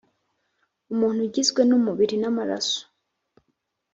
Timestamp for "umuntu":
0.93-1.19